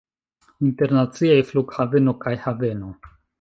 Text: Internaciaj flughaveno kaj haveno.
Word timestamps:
Internaciaj 0.69 1.35
flughaveno 1.51 2.17
kaj 2.25 2.35
haveno. 2.47 2.91